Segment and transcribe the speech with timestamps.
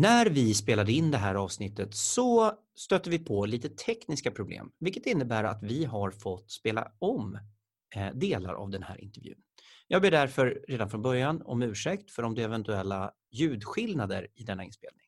[0.00, 5.06] När vi spelade in det här avsnittet så stötte vi på lite tekniska problem, vilket
[5.06, 7.38] innebär att vi har fått spela om
[7.94, 9.38] eh, delar av den här intervjun.
[9.86, 14.64] Jag ber därför redan från början om ursäkt för om det eventuella ljudskillnader i denna
[14.64, 15.05] inspelning.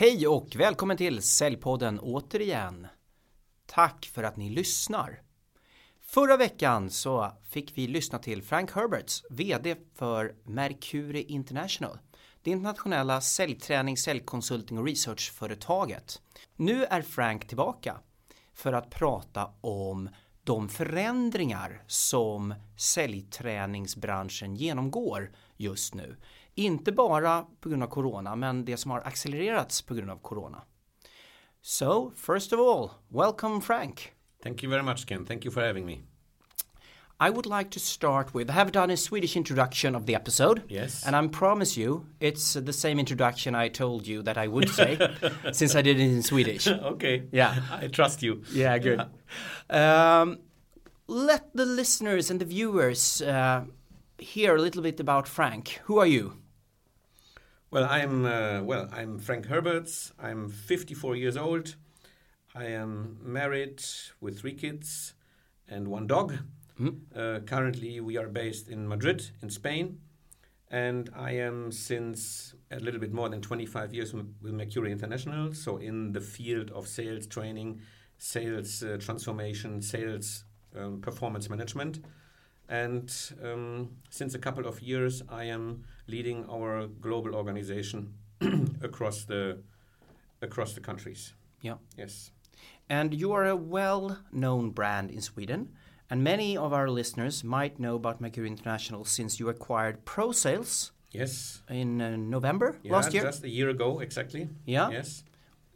[0.00, 2.86] Hej och välkommen till Säljpodden återigen.
[3.66, 5.22] Tack för att ni lyssnar.
[6.00, 11.98] Förra veckan så fick vi lyssna till Frank Herberts, VD för Mercury International,
[12.42, 16.22] det internationella säljträning, säljkonsulting och researchföretaget.
[16.56, 18.00] Nu är Frank tillbaka
[18.54, 20.08] för att prata om
[20.44, 26.16] de förändringar som säljträningsbranschen genomgår just nu.
[26.54, 30.62] Inte bara på grund av corona, men det som har accelererats på grund av corona.
[31.62, 34.12] So, first of all, welcome Frank.
[34.42, 35.26] Thank you very much, Ken.
[35.26, 35.98] Thank you for having me.
[37.22, 40.62] I would like to start with I have done a Swedish introduction of the episode.
[40.68, 41.06] Yes.
[41.06, 44.96] And I promise you it's the same introduction I told you that I would say
[45.52, 46.66] since I did it in Swedish.
[46.66, 47.24] okay.
[47.30, 47.60] Yeah.
[47.70, 48.42] I trust you.
[48.54, 49.00] Yeah, good.
[49.68, 50.38] Um,
[51.08, 53.64] let the listeners and the viewers uh,
[54.20, 55.80] hear a little bit about Frank.
[55.84, 56.36] Who are you?
[57.70, 58.88] Well, I'm uh, well.
[58.92, 60.12] I'm Frank Herberts.
[60.18, 61.76] I'm 54 years old.
[62.54, 63.82] I am married
[64.20, 65.14] with three kids
[65.68, 66.34] and one dog.
[66.80, 66.98] Mm.
[67.14, 70.00] Uh, currently, we are based in Madrid, in Spain,
[70.68, 75.54] and I am since a little bit more than 25 years with Mercury International.
[75.54, 77.80] So, in the field of sales training,
[78.18, 80.44] sales uh, transformation, sales
[80.76, 82.00] um, performance management.
[82.70, 83.12] And
[83.42, 88.14] um, since a couple of years, I am leading our global organization
[88.82, 89.58] across the
[90.42, 91.34] across the countries.
[91.62, 91.76] Yeah.
[91.98, 92.30] Yes.
[92.88, 95.68] And you are a well-known brand in Sweden,
[96.08, 101.62] and many of our listeners might know about Mercury International since you acquired ProSales Yes.
[101.68, 103.22] in uh, November Yeah, last year.
[103.24, 104.48] just a year ago, exactly.
[104.64, 104.90] Yeah.
[104.90, 105.24] Yes.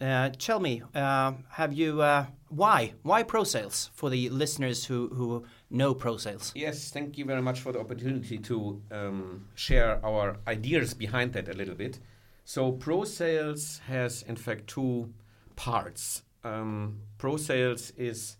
[0.00, 5.44] Uh, tell me, uh, have you uh, why why ProSales for the listeners who who
[5.74, 6.52] know ProSales?
[6.54, 6.90] Yes.
[6.90, 11.52] Thank you very much for the opportunity to um, share our ideas behind that a
[11.52, 11.98] little bit.
[12.44, 15.12] So, Pro Sales has in fact two
[15.56, 16.22] parts.
[16.44, 18.36] Um, Pro Sales is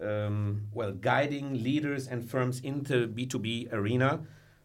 [0.00, 4.20] um, well guiding leaders and firms into B2B arena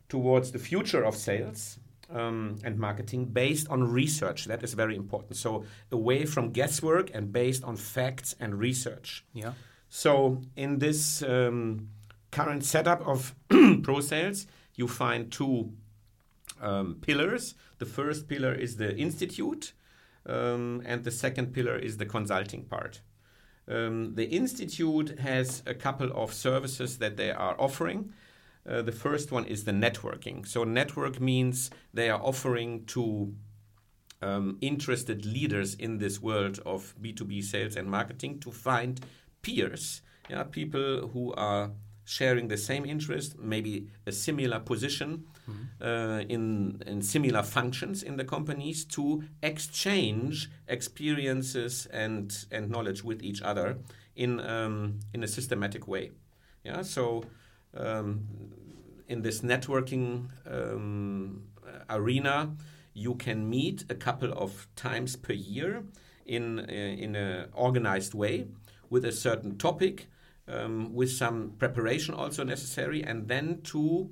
[0.09, 1.79] towards the future of sales
[2.11, 4.45] um, and marketing based on research.
[4.45, 5.37] That is very important.
[5.37, 9.25] So away from guesswork and based on facts and research.
[9.33, 9.53] Yeah.
[9.89, 11.89] So in this um,
[12.33, 13.35] current setup of
[13.83, 15.71] pro sales, you find two
[16.59, 17.53] um, pillars.
[17.77, 19.73] The first pillar is the institute,
[20.25, 23.01] um, and the second pillar is the consulting part.
[23.67, 28.11] Um, the institute has a couple of services that they are offering.
[28.67, 30.47] Uh, the first one is the networking.
[30.47, 33.33] So, network means they are offering to
[34.21, 38.99] um, interested leaders in this world of B2B sales and marketing to find
[39.41, 41.71] peers, yeah, people who are
[42.05, 45.25] sharing the same interest, maybe a similar position
[45.81, 53.21] uh, in, in similar functions in the companies to exchange experiences and, and knowledge with
[53.23, 53.77] each other
[54.15, 56.11] in, um, in a systematic way.
[56.63, 57.23] Yeah, so
[57.75, 58.27] um,
[59.07, 61.43] in this networking um,
[61.89, 62.55] arena,
[62.93, 65.83] you can meet a couple of times per year
[66.25, 68.47] in uh, in an organized way
[68.89, 70.07] with a certain topic,
[70.47, 74.09] um, with some preparation also necessary, and then to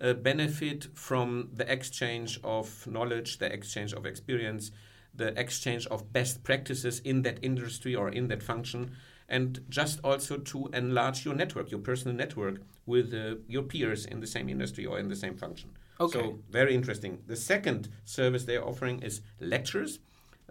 [0.00, 4.70] uh, benefit from the exchange of knowledge, the exchange of experience,
[5.14, 8.92] the exchange of best practices in that industry or in that function,
[9.28, 14.20] and just also to enlarge your network, your personal network with uh, your peers in
[14.20, 15.70] the same industry or in the same function.
[16.00, 16.18] Okay.
[16.18, 17.18] So very interesting.
[17.26, 19.98] The second service they're offering is lectures.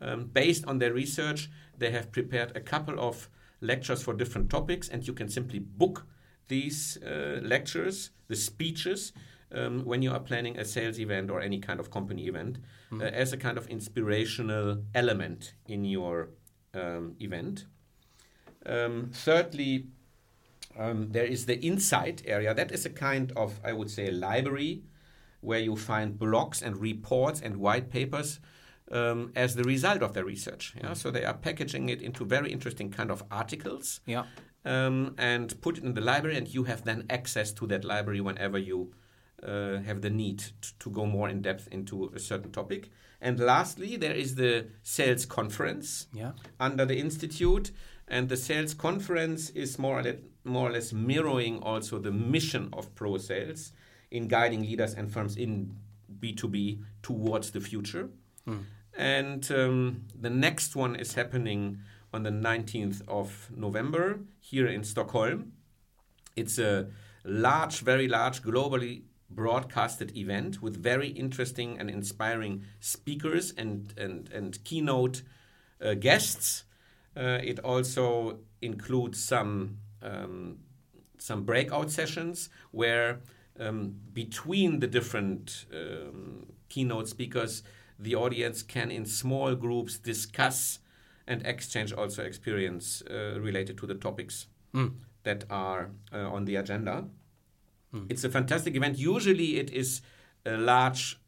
[0.01, 3.29] Um, based on their research, they have prepared a couple of
[3.61, 6.05] lectures for different topics, and you can simply book
[6.47, 9.13] these uh, lectures, the speeches,
[9.51, 12.57] um, when you are planning a sales event or any kind of company event,
[12.93, 16.29] uh, as a kind of inspirational element in your
[16.73, 17.65] um, event.
[18.65, 19.87] Um, thirdly,
[20.77, 22.53] um, there is the insight area.
[22.53, 24.83] That is a kind of, I would say, library
[25.41, 28.39] where you find blogs and reports and white papers
[28.91, 30.73] um, as the result of their research.
[30.81, 30.93] Yeah?
[30.93, 34.23] So they are packaging it into very interesting kind of articles Yeah.
[34.65, 38.21] um, and put it in the library, and you have then access to that library
[38.21, 38.93] whenever you
[39.43, 42.89] uh, have the need t- to go more in depth into a certain topic.
[43.21, 46.31] And lastly, there is the sales conference Yeah.
[46.59, 47.71] under the institute,
[48.07, 52.69] and the sales conference is more or less, more or less mirroring also the mission
[52.73, 53.71] of Pro Sales
[54.11, 55.75] in guiding leaders and firms in
[56.19, 58.09] B2B towards the future.
[58.99, 61.79] And um, the next one is happening
[62.13, 65.53] on the 19th of November here in Stockholm.
[66.35, 66.87] It's a
[67.23, 74.61] large, very large, globally broadcasted event with very interesting and inspiring speakers and, and, and
[74.65, 75.21] keynote
[75.81, 76.65] uh, guests.
[77.15, 80.57] Uh, it also includes some um,
[81.17, 83.19] some breakout sessions where
[83.59, 87.63] um, between the different um, keynote speakers,
[87.99, 90.79] the audience can in small groups discuss
[91.27, 94.47] and exchange also experience uh, related to the topics
[95.23, 97.05] that are uh, on the agenda.
[98.07, 98.97] It's a fantastic event.
[98.99, 100.01] Usually, it is
[100.45, 101.19] a large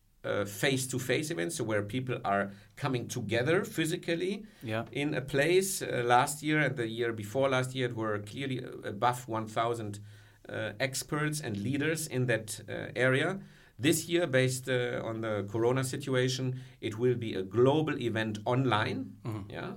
[0.46, 4.86] face to face event, so where people are coming together physically Yeah.
[4.92, 5.82] in a place.
[5.82, 10.00] Uh, last year and the year before last year, it were clearly above 1,000
[10.48, 13.40] uh, experts and leaders in that uh, area.
[13.82, 19.14] This year, based uh, on the corona situation, it will be a global event online.
[19.50, 19.72] Yeah,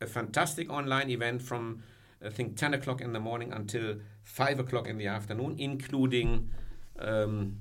[0.00, 1.82] a fantastic online event from
[2.24, 6.50] I think 10 o'clock in the morning until 5 o'clock in the afternoon, including
[6.98, 7.56] um,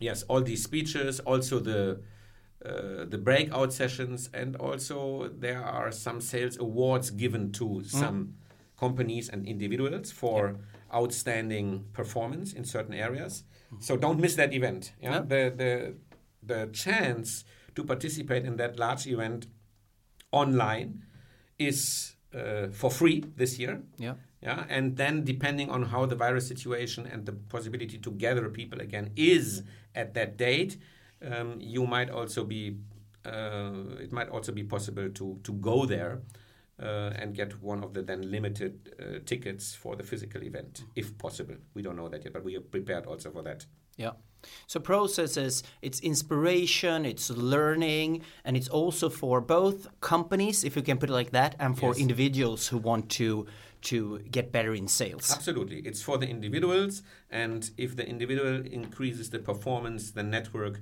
[0.00, 2.00] yes, all these speeches, also the
[2.64, 8.34] uh, the breakout sessions, and also there are some sales awards given to some
[8.78, 10.56] companies and individuals for
[10.92, 13.44] outstanding performance in certain areas.
[13.80, 14.92] So don't miss that event.
[15.00, 15.12] Yeah?
[15.12, 15.20] Yeah.
[15.20, 15.94] The the
[16.42, 17.44] the chance
[17.74, 19.46] to participate in that large event
[20.32, 21.02] online
[21.58, 23.82] is uh, for free this year.
[23.98, 24.14] Yeah.
[24.40, 28.80] Yeah, and then depending on how the virus situation and the possibility to gather people
[28.80, 29.64] again is
[29.96, 30.78] at that date,
[31.28, 32.76] um, you might also be.
[33.26, 36.22] Uh, it might also be possible to to go there
[36.80, 41.16] uh, and get one of the then limited uh, tickets for the physical event, if
[41.18, 41.56] possible.
[41.74, 43.66] We don't know that yet, but we are prepared also for that.
[43.96, 44.12] Yeah.
[44.68, 50.98] So ProSales, it's inspiration, it's learning, and it's also for both companies, if you can
[50.98, 51.98] put it like that, and for Yes.
[51.98, 53.46] individuals who want to
[53.80, 55.30] to get better in sales.
[55.32, 55.78] Absolutely.
[55.80, 60.80] It's for the individuals, and if the individual increases the performance, the network,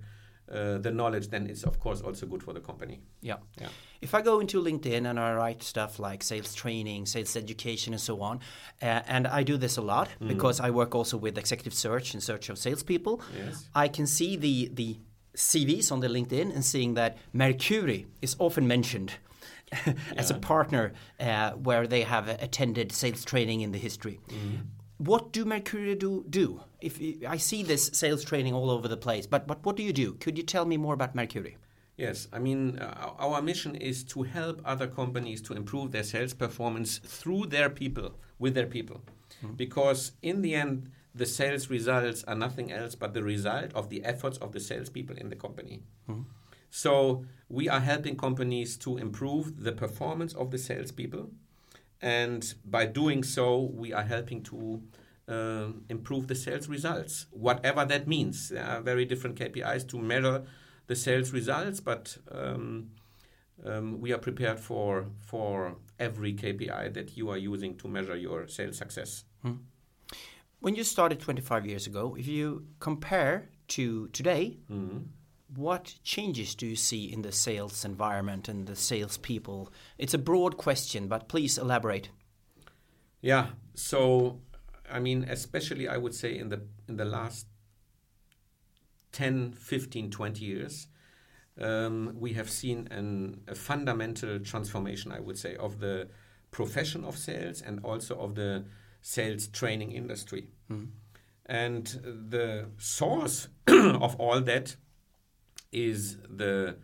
[0.53, 3.01] uh, the knowledge, then it's of course also good for the company.
[3.21, 3.37] Yeah.
[3.61, 3.69] Yeah.
[4.01, 8.01] If I go into LinkedIn and I write stuff like sales training, sales education, and
[8.01, 8.41] so on,
[8.83, 12.21] uh, and I do this a lot because I work also with executive search in
[12.21, 13.69] search of salespeople, Yes.
[13.75, 14.99] I can see the the
[15.37, 19.13] CVs on the LinkedIn and seeing that Mercury is often mentioned
[20.17, 24.19] as a partner uh, where they have attended sales training in the history.
[24.99, 26.25] What do Mercury do?
[26.29, 26.99] Do if
[27.29, 30.15] I see this sales training all over the place, but but what do you do?
[30.15, 31.57] Could you tell me more about Mercury?
[31.97, 36.35] Yes, I mean, uh, our mission is to help other companies to improve their sales
[36.35, 39.01] performance through their people, with their people.
[39.57, 44.05] Because in the end, the sales results are nothing else but the result of the
[44.05, 45.83] efforts of the salespeople in the company.
[46.71, 51.31] So we are helping companies to improve the performance of the salespeople.
[52.03, 54.83] And by doing so, we are helping to
[55.29, 58.51] uh, improve the sales results, whatever that means.
[58.51, 60.45] There are very different KPIs to measure
[60.87, 62.91] the sales results, but um,
[63.65, 68.47] um, we are prepared for for every KPI that you are using to measure your
[68.49, 69.25] sales success.
[70.61, 74.59] When you started 25 years ago, if you compare to today,
[75.55, 79.73] what changes do you see in the sales environment and the sales people?
[79.99, 82.11] It's a broad question, but please elaborate.
[83.21, 83.49] Yeah.
[83.75, 84.41] So,
[84.91, 87.47] I mean, especially I would say in the in the last
[89.13, 90.89] 10, 15, 20 years,
[91.59, 96.09] um, we have seen an, a fundamental transformation, I would say, of the
[96.51, 98.67] profession of sales and also of the
[99.01, 100.49] sales training industry.
[101.47, 101.87] And
[102.31, 104.77] the source of all that
[105.73, 106.77] is the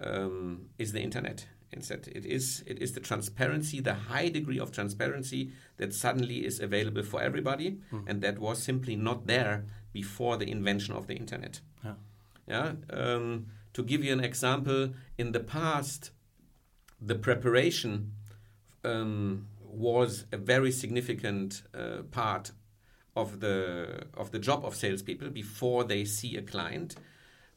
[0.00, 1.46] um, is the internet.
[1.74, 6.60] Instead, it is it is the transparency, the high degree of transparency that suddenly is
[6.60, 11.60] available for everybody, and that was simply not there before the invention of the internet.
[11.82, 11.94] Yeah.
[12.46, 12.72] Yeah.
[12.90, 16.10] Um, to give you an example, in the past,
[17.00, 18.12] the preparation
[18.84, 22.52] um, was a very significant uh, part
[23.16, 26.96] of the of the job of salespeople before they see a client.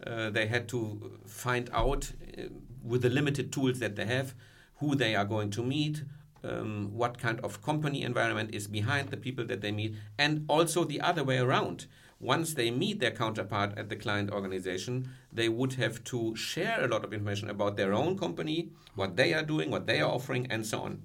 [0.03, 2.43] Uh, they had to find out uh,
[2.83, 4.33] with the limited tools that they have,
[4.77, 6.03] who they are going to meet,
[6.43, 10.83] um, what kind of company environment is behind the people that they meet, and also
[10.83, 11.87] the other way around.
[12.19, 16.87] Once they meet their counterpart at the client organization, they would have to share a
[16.87, 20.47] lot of information about their own company, what they are doing, what they are offering,
[20.49, 21.01] and so on.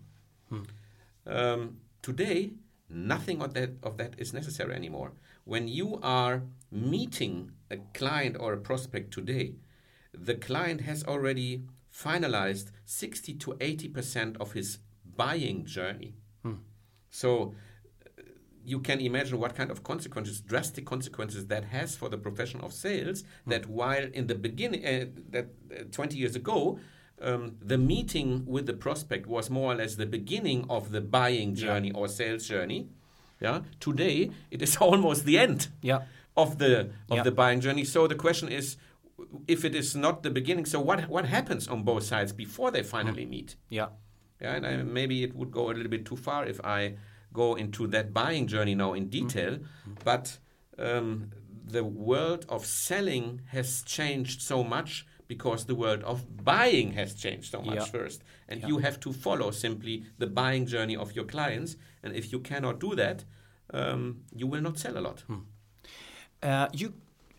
[0.48, 0.62] Hmm.
[1.26, 2.52] Um, today,
[2.88, 5.12] nothing of that, of that is necessary anymore.
[5.44, 9.54] When you are meeting a client or a prospect today,
[10.12, 14.78] the client has already finalized 60 to 80% of his
[15.16, 16.14] buying journey.
[16.42, 16.54] Hmm.
[17.10, 17.54] So
[18.18, 18.22] uh,
[18.64, 22.72] you can imagine what kind of consequences, drastic consequences that has for the profession of
[22.72, 23.24] sales.
[23.44, 23.50] Hmm.
[23.50, 26.78] That while in the beginning, uh, that uh, 20 years ago,
[27.20, 31.54] um, the meeting with the prospect was more or less the beginning of the buying
[31.54, 31.98] journey yeah.
[31.98, 32.88] or sales journey.
[33.40, 33.60] Yeah.
[33.78, 35.68] Today it is almost the end.
[35.82, 36.02] Yeah.
[36.36, 37.22] Of the of yeah.
[37.22, 37.84] the buying journey.
[37.84, 38.76] So the question is,
[39.48, 42.82] if it is not the beginning, so what what happens on both sides before they
[42.82, 43.30] finally mm.
[43.30, 43.56] meet?
[43.68, 43.88] Yeah.
[44.40, 46.94] Yeah, and I, maybe it would go a little bit too far if I
[47.32, 49.94] go into that buying journey now in detail, mm-hmm.
[50.02, 50.38] but
[50.78, 51.30] um,
[51.66, 57.52] the world of selling has changed so much because the world of buying has changed
[57.52, 57.84] so much yeah.
[57.84, 58.24] first.
[58.48, 58.66] And yeah.
[58.66, 61.76] you have to follow simply the buying journey of your clients.
[62.02, 63.24] And if you cannot do that,
[63.72, 65.20] um, you will not sell a lot.
[65.26, 65.38] Hmm.
[66.42, 66.94] Uh, you,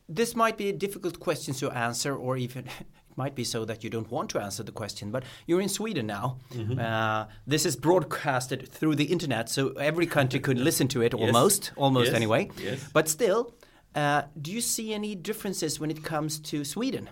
[0.08, 3.84] this might be a difficult question to answer, or even it might be so that
[3.84, 6.38] you don't want to answer the question, but you're in Sweden now.
[6.54, 6.80] Mm-hmm.
[6.80, 11.66] Uh, this is broadcasted through the internet, so every country could listen to it almost,
[11.66, 11.74] yes.
[11.78, 12.16] almost yes.
[12.16, 12.50] anyway.
[12.58, 12.88] Yes.
[12.94, 13.54] But still,
[13.96, 17.10] uh, do you see any differences when it comes to Sweden?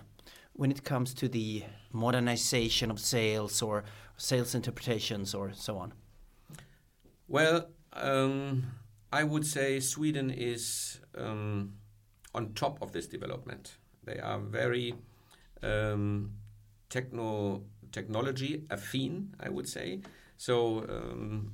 [0.52, 3.84] When it comes to the modernization of sales or
[4.16, 5.92] sales interpretations or so on?
[7.30, 8.64] Well, um,
[9.12, 11.74] I would say Sweden is um,
[12.34, 13.76] on top of this development.
[14.02, 14.96] They are very
[15.62, 16.32] um,
[16.88, 20.00] techno technology affine, I would say.
[20.38, 21.52] So um,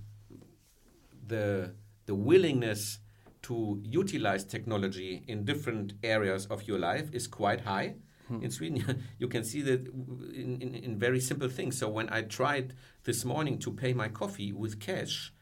[1.27, 1.75] the
[2.07, 3.01] the willingness
[3.43, 7.97] to utilize technology in different areas of your life is quite high.
[8.29, 8.43] Hmm.
[8.43, 11.77] In Sweden, you can see that in, in, in, very simple things.
[11.77, 12.73] So when I tried
[13.05, 15.33] this morning to pay my coffee with cash,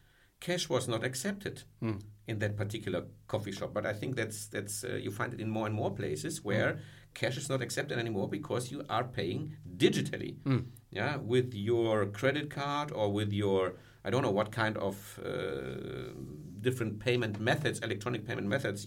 [0.46, 1.98] cash was not accepted hmm.
[2.26, 3.00] in that particular
[3.32, 3.70] coffee shop.
[3.76, 6.70] But I think that's that's uh, you find it in more and more places where
[6.72, 6.80] hmm
[7.14, 10.36] cash is not accepted anymore because you are paying digitally.
[10.42, 10.66] Mm.
[10.90, 13.74] Yeah, with your credit card or with your
[14.04, 16.12] I don't know what kind of uh,
[16.60, 18.86] different payment methods, electronic payment methods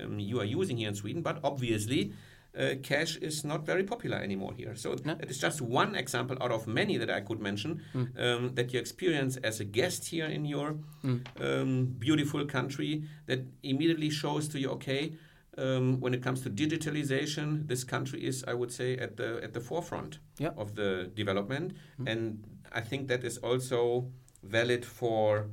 [0.00, 2.12] um, you are using here in Sweden, but obviously.
[2.58, 4.74] Uh, cash is not very popular anymore here.
[4.74, 5.16] So no.
[5.20, 8.20] it is just one example out of many that I could mention mm.
[8.20, 11.20] um, that you experience as a guest here in your mm.
[11.40, 15.12] um, beautiful country that immediately shows to you, okay,
[15.58, 19.52] um, when it comes to digitalization, this country is, I would say, at the at
[19.52, 20.50] the forefront yeah.
[20.56, 22.10] of the development, mm.
[22.10, 24.10] and I think that is also
[24.42, 25.50] valid for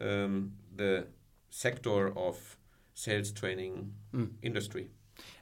[0.00, 1.08] um, the
[1.50, 2.56] sector of
[2.94, 4.30] sales training mm.
[4.42, 4.90] industry.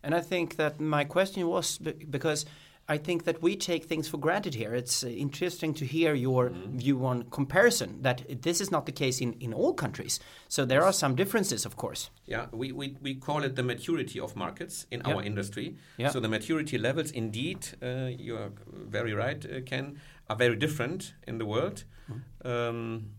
[0.07, 2.47] And I think that my question was because
[2.89, 4.73] I think that we take things for granted here.
[4.73, 6.81] It's uh, interesting to hear your mm.
[6.81, 10.21] view on comparison, that this is not the case in, in all countries.
[10.47, 12.11] So there are some differences, of course.
[12.25, 15.77] Yeah, we, we, we call it the maturity of markets in our industry.
[15.97, 16.11] Yeah.
[16.11, 21.15] So the maturity levels, indeed, uh, you are very right, uh, Ken, are very different
[21.27, 21.83] in the world.
[22.09, 22.49] Mm.
[22.49, 23.11] Um,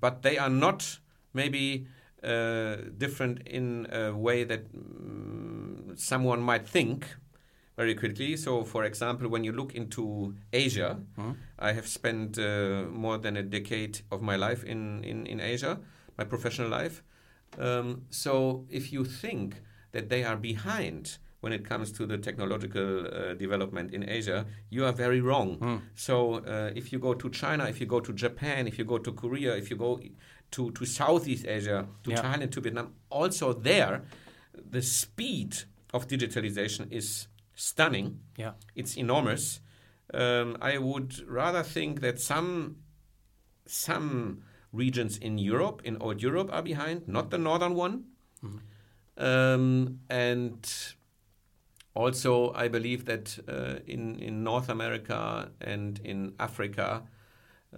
[0.00, 0.98] but they are not
[1.34, 1.86] maybe
[2.22, 7.06] uh, different in a way that um, someone might think
[7.76, 8.36] very quickly.
[8.36, 11.32] So, for example, when you look into Asia, mm-hmm.
[11.58, 15.78] I have spent uh, more than a decade of my life in, in, in Asia,
[16.16, 17.02] my professional life.
[17.58, 23.06] Um, so, if you think that they are behind when it comes to the technological
[23.06, 25.58] uh, development in Asia, you are very wrong.
[25.58, 25.80] Mm.
[25.94, 28.98] So, uh, if you go to China, if you go to Japan, if you go
[28.98, 30.00] to Korea, if you go
[30.56, 32.22] to, to Southeast Asia, to yeah.
[32.22, 34.04] Thailand, to Vietnam, also there,
[34.70, 35.54] the speed
[35.92, 38.20] of digitalization is stunning.
[38.38, 39.60] Yeah, it's enormous.
[40.14, 42.76] Um, I would rather think that some
[43.66, 48.04] some regions in Europe, in old Europe, are behind, not the northern one.
[48.42, 49.22] Mm-hmm.
[49.22, 50.94] Um, and
[51.94, 57.02] also, I believe that uh, in in North America and in Africa,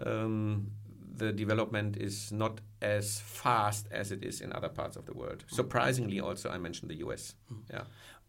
[0.07, 0.71] um,
[1.19, 5.39] the development is not as fast as it is in other parts of the world.
[5.39, 5.57] Mm-hmm.
[5.57, 7.35] Surprisingly, also, I mentioned the US.
[7.53, 7.77] Mm-hmm.
[7.77, 7.83] Yeah.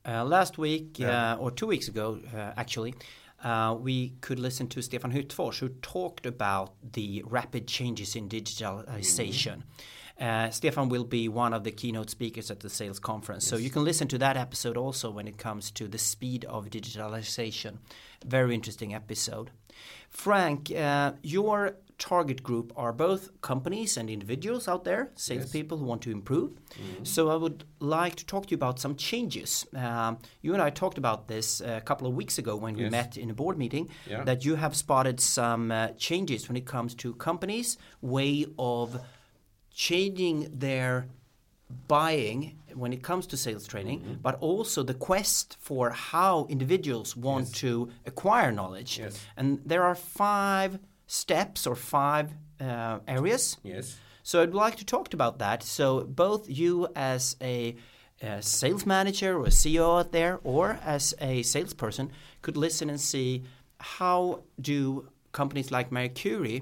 [0.05, 1.33] Uh, last week, yeah.
[1.33, 2.95] uh, or two weeks ago, uh, actually,
[3.43, 9.63] uh, we could listen to Stefan Hyttfors, who talked about the rapid changes in digitalization.
[10.19, 13.47] Uh, Stefan will be one of the keynote speakers at the sales conference.
[13.47, 16.69] So you can listen to that episode also when it comes to the speed of
[16.69, 17.77] digitalization.
[18.25, 19.51] Very interesting episode.
[20.09, 26.01] Frank, uh, your target group are both companies and individuals out there, salespeople who want
[26.03, 26.51] to improve.
[27.03, 29.67] So I would like to talk to you about some changes.
[29.75, 33.17] Um, you and I talked about this a couple of weeks ago when we met
[33.17, 33.89] in a board meeting.
[34.07, 34.23] Yeah.
[34.23, 38.99] That you have spotted some uh, changes when it comes to companies' way of
[39.73, 41.07] changing their
[41.87, 44.13] buying when it comes to sales training, Mm-hmm.
[44.21, 47.59] but also the quest for how individuals want Yes.
[47.59, 48.99] to acquire knowledge.
[48.99, 49.19] Yes.
[49.37, 50.79] And there are five
[51.09, 53.57] steps or five uh, areas.
[53.63, 53.97] Yes.
[54.21, 55.63] So I'd like to talk about that.
[55.63, 57.75] So both you as a,
[58.21, 62.11] a sales manager or a CEO out there, or as a salesperson,
[62.43, 63.43] could listen and see
[63.79, 66.61] how do companies like Mercury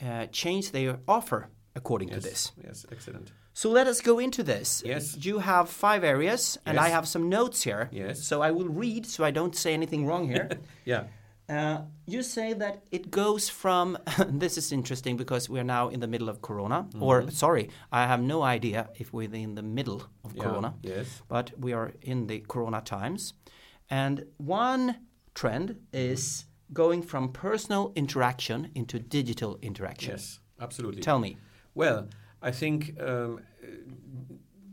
[0.00, 2.52] uh, change their offer according to this.
[2.64, 2.86] Yes.
[2.92, 3.32] Excellent.
[3.52, 4.84] So let us go into this.
[4.86, 5.16] Yes.
[5.26, 7.88] You have five areas, and I have some notes here.
[7.90, 8.22] Yes.
[8.22, 10.48] So I will read so I don't say anything wrong here.
[10.84, 11.04] Yeah.
[11.50, 13.96] Uh, you say that it goes from
[14.28, 18.06] this is interesting because we are now in the middle of corona or sorry i
[18.06, 20.42] have no idea if we're in the middle of Yeah.
[20.44, 21.22] corona Yes.
[21.28, 23.32] but we are in the corona times
[23.88, 24.96] and one
[25.34, 30.40] trend is going from personal interaction into digital interaction Yes.
[30.60, 31.00] Absolutely.
[31.00, 31.36] tell me
[31.74, 32.08] Well,
[32.42, 33.40] I think um,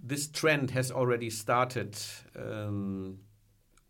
[0.08, 1.96] this trend has already started
[2.36, 3.20] um,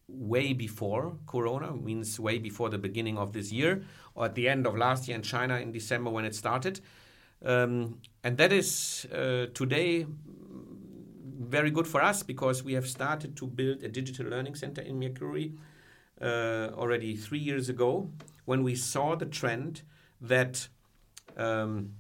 [0.08, 3.84] way before Corona, means way before the beginning of this year,
[4.14, 6.80] or at the end of last year in China in December when it started.
[7.44, 10.06] Um, and that is uh, today
[11.38, 15.00] very good for us because we have started to build a digital learning center in
[15.00, 15.54] Mercury
[16.22, 18.10] uh, already three years ago
[18.46, 19.82] when we saw the trend
[20.22, 20.68] that
[21.38, 21.92] um,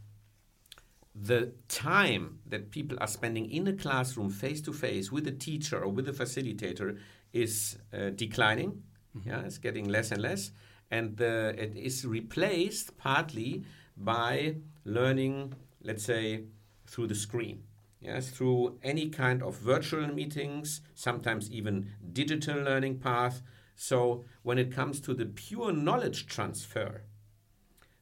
[1.14, 5.82] the time that people are spending in a classroom face to face with a teacher
[5.82, 6.98] or with a facilitator
[7.36, 8.82] is uh, declining.
[9.26, 10.52] Yeah, it's getting less and less,
[10.90, 13.64] and uh, it is replaced partly
[13.96, 16.46] by learning, let's say,
[16.88, 17.64] through the screen.
[18.02, 23.42] Yes, through any kind of virtual meetings, sometimes even digital learning path.
[23.76, 27.04] So when it comes to the pure knowledge transfer,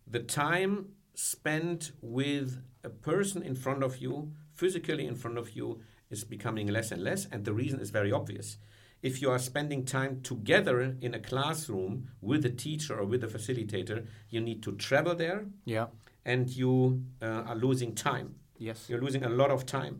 [0.05, 5.79] the time spent with a person in front of you, physically in front of you,
[6.09, 7.25] is becoming less and less.
[7.31, 8.57] And the reason is very obvious.
[9.03, 13.27] If you are spending time together in a classroom with a teacher or with a
[13.27, 15.87] facilitator, you need to travel there yeah
[16.25, 18.35] and you uh, are losing time.
[18.57, 19.95] yes You're losing a lot of time.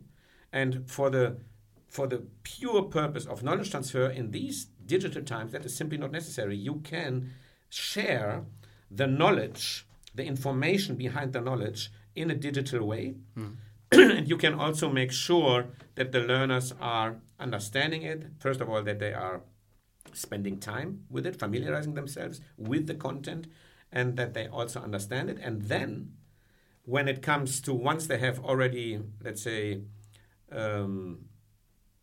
[0.52, 1.36] And for the
[1.88, 4.58] for the pure purpose of knowledge transfer in these
[4.94, 6.56] digital times, that is simply not necessary.
[6.56, 7.30] You can
[7.68, 8.44] share
[8.90, 13.14] the knowledge, the information behind the knowledge in a digital way.
[14.16, 18.26] and you can also make sure that the learners are understanding it.
[18.38, 19.42] First of all, that they are
[20.12, 23.46] spending time with it, familiarizing themselves with the content,
[23.92, 25.38] and that they also understand it.
[25.42, 26.12] And then,
[26.84, 29.82] when it comes to once they have already, let's say,
[30.52, 31.26] um,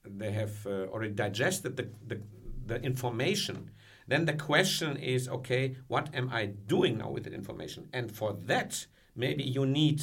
[0.04, 2.22] they have uh, already digested the, the,
[2.66, 3.72] the information,
[4.08, 7.88] then the question is okay, what am I doing now with the information?
[7.94, 10.02] And for that, maybe you need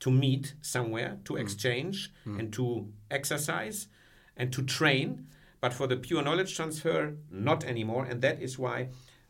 [0.00, 3.88] to meet somewhere to exchange and to exercise
[4.36, 5.26] and to train.
[5.60, 8.04] But for the pure knowledge transfer, not anymore.
[8.04, 8.88] And that is why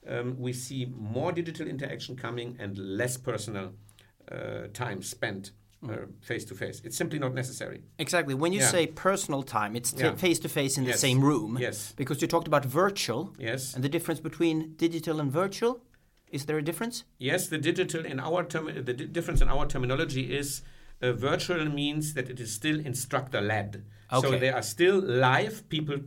[0.09, 3.73] um, we see more digital interaction coming and less personal
[4.31, 5.53] uh, time spent
[6.21, 6.81] face to face.
[6.85, 7.83] It's simply not necessary.
[7.99, 8.71] exactly when you Yeah.
[8.71, 10.17] say personal time it's Yeah.
[10.17, 11.01] face to face in the Yes.
[11.01, 11.93] same room Yes.
[11.97, 13.75] because you talked about virtual Yes.
[13.75, 15.85] and the difference between digital and virtual
[16.31, 19.67] is there a difference Yes, the digital in our term, the di- difference in our
[19.67, 20.62] terminology is
[21.03, 23.85] uh, virtual means that it is still instructor led.
[24.11, 24.39] So Okay.
[24.39, 25.99] they are still live people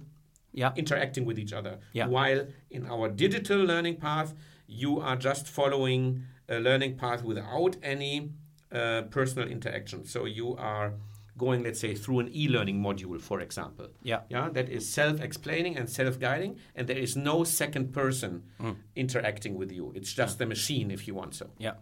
[0.51, 1.77] yeah interacting with each other.
[1.93, 2.07] Yeah.
[2.07, 4.33] While in our digital learning path,
[4.67, 8.31] you are just following a learning path without any
[8.71, 10.05] uh, personal interaction.
[10.05, 10.93] So you are
[11.39, 13.87] going, let's say, through an e-learning module, for example.
[14.03, 18.75] yeah Yeah, that is self-explaining and self-guiding, and there is no second person Mm.
[18.95, 19.91] interacting with you.
[19.95, 21.45] It's just the machine, if you want so.
[21.57, 21.75] Yeah.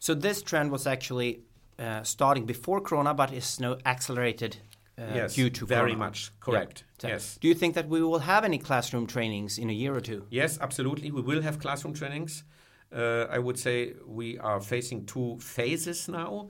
[0.00, 1.30] So this trend was actually
[1.78, 4.56] uh, starting before Corona, but is now accelerated
[4.98, 6.04] uh, yes, due to very Corona.
[6.06, 6.84] much correct.
[7.00, 9.92] So Yes, Do you think that we will have any classroom trainings in a year
[9.94, 10.20] or two?
[10.30, 11.10] yes, absolutely.
[11.10, 12.44] We will have classroom trainings.
[12.92, 16.48] Uh, I would say we are facing two phases now.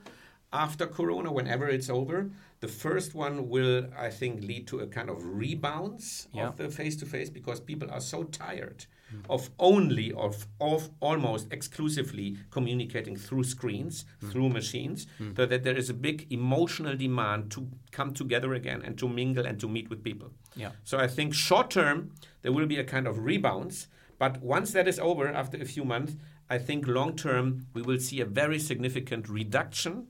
[0.66, 2.30] after Corona, whenever it's over.
[2.64, 6.48] The first one will, I think, lead to a kind of rebounds Yeah.
[6.48, 8.86] of the face to face because people are so tired
[9.28, 15.90] of only of, of almost exclusively communicating through screens, through machines, so that there is
[15.90, 20.02] a big emotional demand to come together again and to mingle and to meet with
[20.02, 20.30] people.
[20.56, 20.70] Yeah.
[20.84, 24.88] So I think short term there will be a kind of rebounds, but once that
[24.88, 26.12] is over after a few months,
[26.48, 30.06] I think long term we will see a very significant reduction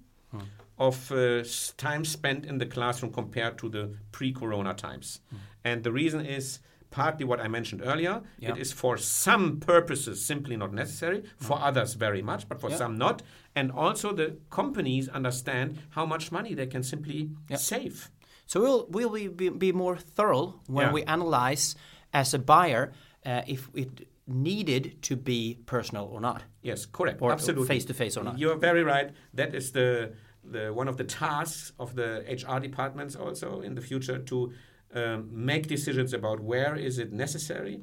[0.78, 1.42] of uh,
[1.76, 5.20] time spent in the classroom compared to the pre-corona times.
[5.64, 6.58] And the reason is
[6.90, 8.22] partly what I mentioned earlier.
[8.40, 12.96] It is for some purposes simply not necessary, for others very much, but for some
[12.98, 13.22] not.
[13.54, 18.10] And also the companies understand how much money they can simply save.
[18.46, 20.92] So we'll we'll be, be, be more thorough when Yeah.
[20.92, 21.74] we analyze
[22.12, 22.92] as a buyer
[23.24, 27.20] uh, if it needed to be personal or not, Yes, correct.
[27.22, 27.66] or Absolutely.
[27.66, 28.38] face to face or not.
[28.38, 29.10] You're very right.
[29.34, 30.12] That is the
[30.50, 34.52] the one of the tasks of the HR departments also in the future to
[34.94, 37.80] um, make decisions about where is it necessary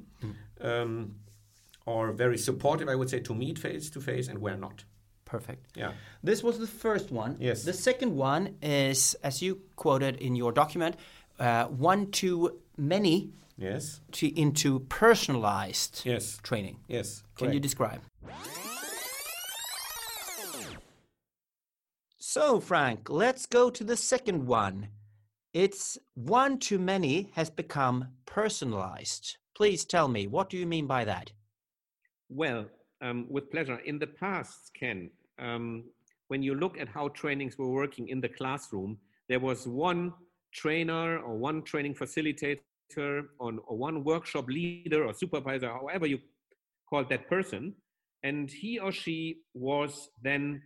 [0.61, 1.15] um,
[1.85, 4.83] or very supportive, I would say, to meet face to face and where not.
[5.25, 5.65] Perfect.
[5.75, 5.91] Yeah.
[6.23, 7.37] This was the first one.
[7.39, 7.63] Yes.
[7.63, 10.95] The second one is, as you quoted in your document,
[11.39, 14.01] uh, one to many Yes.
[14.13, 16.39] to into personalized Yes.
[16.43, 16.79] training.
[16.87, 17.23] Yes.
[17.35, 18.01] Can you describe?
[22.23, 24.89] So, Frank, let's go to the second one.
[25.55, 29.37] It's one too many has become personalized.
[29.55, 31.31] Please tell me, what do you mean by that?
[32.29, 32.67] Well,
[33.01, 33.79] um, with pleasure.
[33.85, 35.85] In the past, Ken, um,
[36.27, 40.13] when you look at how trainings were working in the classroom, there was one
[40.53, 42.59] trainer or one training facilitator
[43.39, 46.19] or, one workshop leader or supervisor, however you
[46.87, 47.73] call that person,
[48.21, 50.61] and he or she was then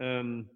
[0.00, 0.46] um,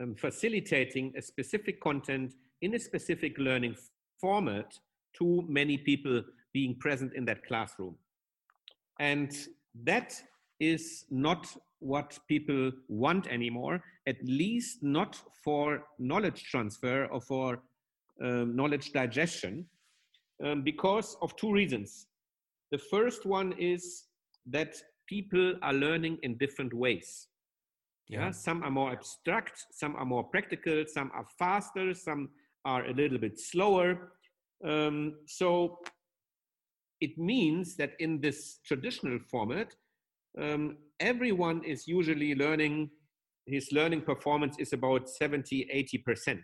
[0.00, 3.76] um, facilitating a specific content in a specific learning
[4.20, 4.78] format
[5.18, 7.94] to many people being present in that classroom.
[8.98, 9.32] And
[9.84, 10.20] that
[10.58, 11.46] is not
[11.78, 17.62] what people want anymore, at least not for knowledge transfer or for
[18.22, 19.64] um, knowledge digestion,
[20.44, 22.06] um, because of two reasons.
[22.70, 24.04] The first one is
[24.46, 24.74] that
[25.08, 27.28] people are learning in different ways.
[28.10, 28.30] Yeah.
[28.32, 32.30] some are more abstract, some are more practical, some are faster, some
[32.64, 34.12] are a little bit slower.
[34.64, 35.78] Um, so
[37.00, 39.74] it means that in this traditional format,
[40.40, 42.90] um, everyone is usually learning,
[43.46, 45.68] his learning performance is about 70,
[46.06, 46.38] 80%,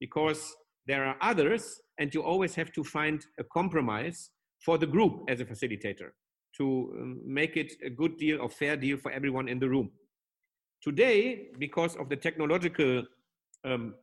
[0.00, 0.54] because
[0.86, 4.30] there are others, and you always have to find a compromise
[4.64, 6.10] for the group as a facilitator
[6.56, 9.90] to um, make it a good deal or fair deal for everyone in the room.
[10.86, 13.02] Today, because of the technological
[13.64, 13.94] um,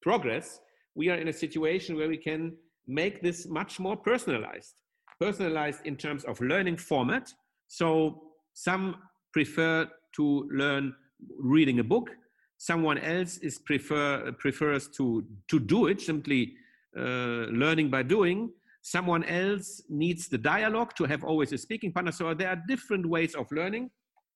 [0.00, 0.60] progress,
[0.94, 4.76] we are in a situation where we can make this much more personalized.
[5.20, 7.30] Personalized in terms of learning format.
[7.68, 8.22] So
[8.54, 8.96] some
[9.34, 10.94] prefer to learn
[11.38, 12.08] reading a book.
[12.56, 16.54] Someone else is prefer prefers to to do it simply
[16.98, 18.50] uh, learning by doing.
[18.80, 22.12] Someone else needs the dialogue to have always a speaking partner.
[22.12, 23.90] So there are different ways of learning,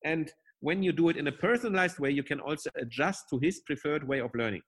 [0.05, 0.31] and
[0.61, 4.07] when you do it in a personalized way, you can also adjust to his preferred
[4.07, 4.61] way of learning.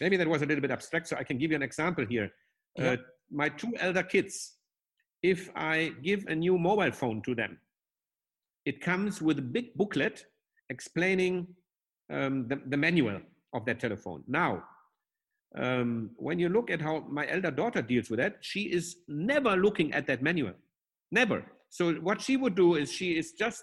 [0.00, 2.30] Maybe that was a little bit abstract, so I can give you an example here.
[2.76, 2.92] Yeah.
[2.92, 2.96] Uh,
[3.30, 4.54] my two elder kids,
[5.22, 7.58] if I give a new mobile phone to them,
[8.64, 10.24] it comes with a big booklet
[10.70, 11.46] explaining
[12.10, 13.20] um, the, the manual
[13.52, 14.22] of that telephone.
[14.26, 14.64] Now,
[15.56, 19.56] um, when you look at how my elder daughter deals with that, she is never
[19.56, 20.54] looking at that manual.
[21.10, 21.44] Never.
[21.70, 23.62] So what she would do is she is just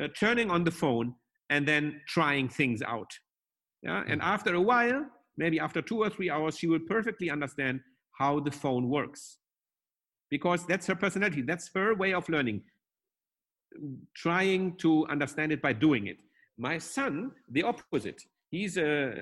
[0.00, 1.14] uh, turning on the phone
[1.50, 3.10] and then trying things out.
[3.82, 4.02] Yeah.
[4.06, 5.06] And after a while,
[5.36, 7.80] maybe after two or three hours, she will perfectly understand
[8.18, 9.38] how the phone works
[10.30, 11.42] because that's her personality.
[11.42, 12.62] That's her way of learning,
[14.14, 16.16] trying to understand it by doing it.
[16.58, 18.20] My son, the opposite.
[18.50, 19.12] He's a,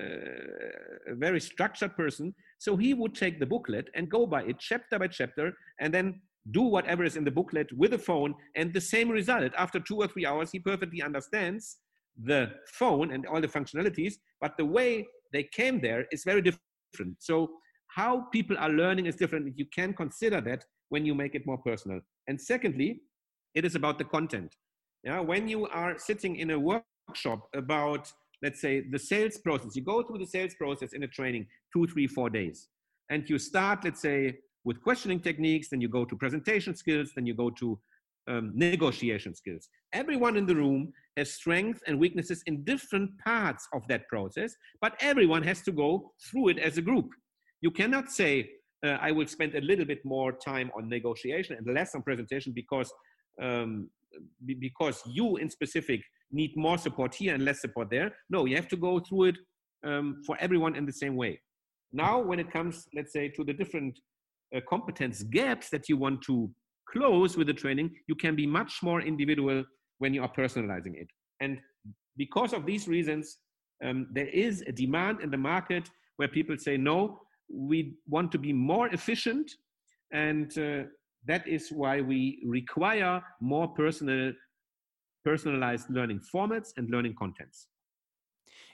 [1.07, 2.33] a very structured person.
[2.59, 6.21] So he would take the booklet and go by it chapter by chapter and then
[6.51, 9.51] do whatever is in the booklet with the phone and the same result.
[9.57, 11.77] After two or three hours, he perfectly understands
[12.23, 17.17] the phone and all the functionalities, but the way they came there is very different.
[17.19, 17.51] So
[17.87, 19.57] how people are learning is different.
[19.57, 21.99] You can consider that when you make it more personal.
[22.27, 23.01] And secondly,
[23.53, 24.55] it is about the content.
[25.03, 29.83] Yeah, when you are sitting in a workshop about, let's say, the sales process, you
[29.83, 32.69] go through the sales process in a training two, three, four days,
[33.09, 37.25] and you start, let's say, with questioning techniques, then you go to presentation skills, then
[37.25, 37.79] you go to
[38.27, 39.69] um, negotiation skills.
[39.93, 44.93] Everyone in the room has strengths and weaknesses in different parts of that process, but
[44.99, 47.09] everyone has to go through it as a group.
[47.61, 48.49] You cannot say,
[48.85, 52.51] uh, I will spend a little bit more time on negotiation and less on presentation
[52.53, 52.91] because
[53.41, 53.89] um,
[54.45, 56.01] because you in specific
[56.31, 58.13] need more support here and less support there.
[58.29, 59.37] No, you have to go through it
[59.85, 61.41] um, for everyone in the same way.
[61.91, 63.99] Now, when it comes, let's say, to the different
[64.55, 66.49] uh, competence gaps that you want to
[66.91, 69.63] close with the training, you can be much more individual
[69.99, 71.07] when you are personalizing it.
[71.39, 71.59] And
[72.17, 73.37] because of these reasons,
[73.83, 77.19] um, there is a demand in the market where people say, no,
[77.51, 79.51] we want to be more efficient.
[80.11, 80.83] And uh,
[81.25, 84.33] that is why we require more personal,
[85.23, 87.67] personalized learning formats and learning contents.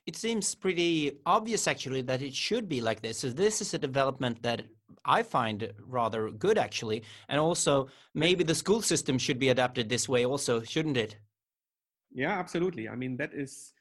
[0.05, 3.19] It seems pretty obvious, actually, that it should be like this.
[3.19, 4.63] So this is a development that
[5.05, 10.07] I find rather good, actually, and also maybe the school system should be adapted this
[10.07, 11.17] way, also, shouldn't it?
[12.13, 12.89] Yeah, absolutely.
[12.89, 13.73] I mean, that is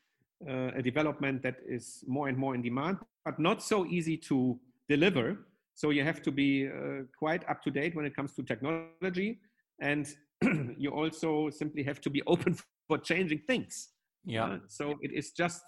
[0.48, 4.58] uh, a development that is more and more in demand, but not so easy to
[4.88, 5.46] deliver.
[5.74, 9.40] So you have to be uh, quite up to date when it comes to technology,
[9.80, 10.06] and
[10.78, 12.56] you also simply have to be open
[12.88, 13.88] for changing things.
[14.24, 14.44] Yeah.
[14.44, 15.62] Uh, so it is just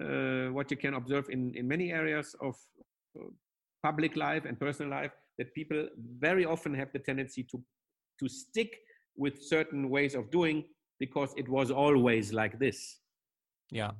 [0.00, 2.54] uh, what you can observe in, in many areas of
[3.18, 3.24] uh,
[3.86, 5.80] public life and personal life that people
[6.28, 7.56] very often have the tendency to
[8.20, 8.70] to stick
[9.22, 10.58] with certain ways of doing
[10.98, 12.78] because it was always like this.
[13.70, 13.92] Yeah.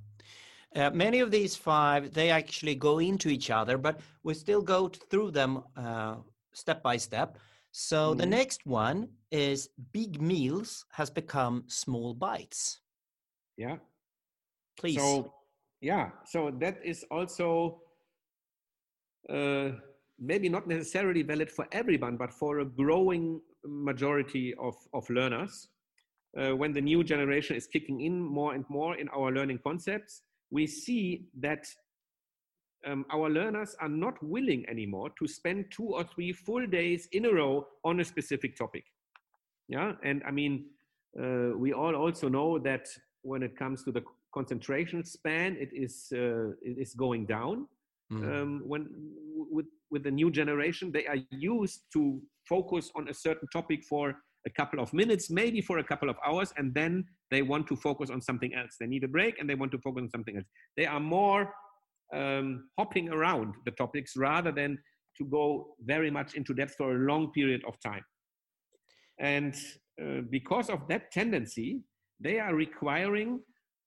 [0.75, 4.81] Uh, many of these five they actually go into each other but we still go
[5.11, 6.17] through them uh,
[6.53, 7.39] step by step.
[7.73, 8.19] So mm.
[8.19, 8.39] the mm-hmm.
[8.39, 8.99] next one
[9.31, 12.81] is big meals has become small bites.
[13.57, 13.77] Yeah.
[14.81, 14.99] Please.
[15.01, 15.33] so
[15.81, 16.11] yeah.
[16.33, 17.81] So that is also
[19.33, 19.71] uh,
[20.19, 25.69] maybe not necessarily valid for everyone but for a growing majority of, of learners
[26.41, 30.23] uh, when the new generation is kicking in more and more in our learning concepts
[30.51, 31.67] we see that
[32.87, 37.27] um, our learners are not willing anymore to spend two or three full days in
[37.27, 38.85] a row on a specific topic
[39.69, 40.67] yeah and i mean
[41.21, 42.89] uh, we all also know that
[43.23, 47.67] when it comes to the concentration span, it is uh, it is going down.
[48.13, 48.43] Mm.
[48.43, 48.87] Um, when
[49.51, 54.15] with with the new generation, they are used to focus on a certain topic for
[54.47, 57.77] a couple of minutes, maybe for a couple of hours, and then they want to
[57.77, 58.77] focus on something else.
[58.79, 60.47] They need a break and they want to focus on something else.
[60.77, 61.53] They are more
[62.15, 64.79] um, hopping around the topics rather than
[65.19, 68.05] to go very much into depth for a long period of time.
[69.19, 69.55] And
[70.01, 71.81] uh, because of that tendency,
[72.21, 73.41] they are requiring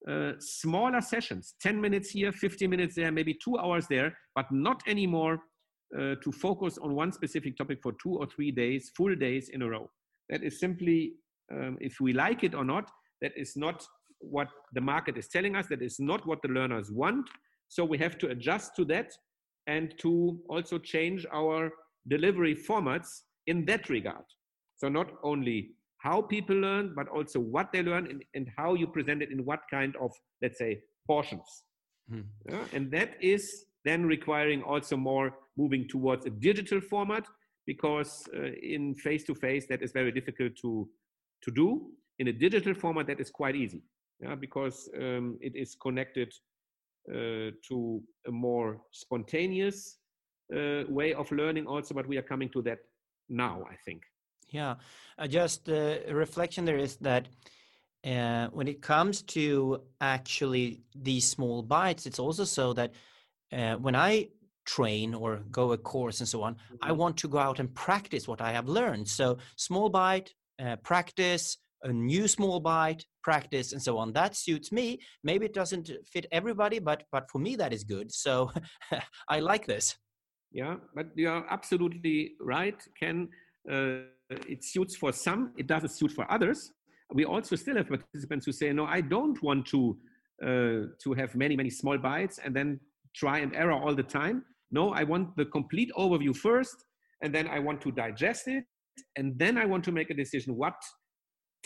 [0.08, 4.82] uh, smaller sessions 10 minutes here 50 minutes there maybe two hours there but not
[4.88, 5.40] anymore
[5.98, 9.64] uh, to focus on one specific topic for two or three days full days in
[9.64, 9.90] a row.
[10.30, 11.14] That is simply
[11.52, 12.90] um, if we like it or not
[13.22, 13.86] that is not
[14.20, 17.28] what the market is telling us that is not what the learners want.
[17.70, 19.12] So we have to adjust to that
[19.68, 21.72] and to also change our
[22.08, 24.26] delivery formats in that regard.
[24.78, 28.88] So not only how people learn, but also what they learn and, and how you
[28.88, 31.64] present it in what kind of, let's say, portions.
[32.10, 32.22] Hmm.
[32.50, 32.64] Yeah?
[32.74, 37.26] And that is then requiring also more moving towards a digital format
[37.66, 40.90] because uh, in face to face that is very difficult to
[41.44, 41.92] to do.
[42.20, 43.82] In a digital format, that is quite easy,
[44.20, 46.34] yeah, because um, it is connected
[47.10, 50.00] uh, to a more spontaneous
[50.54, 51.94] uh, way of learning also.
[51.94, 52.80] But we are coming to that
[53.30, 54.02] now, I think.
[54.52, 54.76] Yeah,
[55.18, 57.28] uh, just uh, a reflection there is that
[58.06, 62.94] uh, when it comes to actually these small bites, it's also so that
[63.52, 64.30] uh, when I
[64.66, 66.76] train or go a course and so on, mm-hmm.
[66.82, 69.08] I want to go out and practice what I have learned.
[69.08, 70.34] So small bite,
[70.64, 74.14] uh, practice, a new small bite, practice, and so on.
[74.14, 75.00] That suits me.
[75.24, 78.12] Maybe it doesn't fit everybody, but but for me that is good.
[78.12, 78.52] So
[79.30, 79.98] I like this.
[80.52, 83.30] Yeah, but you are absolutely right, Ken.
[83.72, 86.72] Uh, it suits for some, it doesn't suit for others.
[87.14, 89.98] We also still have participants who say, no, I don't want to,
[90.44, 90.48] uh,
[91.04, 92.80] to have many, many small bites and then
[93.16, 94.46] try and error all the time.
[94.72, 96.86] No, I want the complete overview first,
[97.22, 98.64] and then I want to digest it,
[99.16, 100.76] and then I want to make a decision what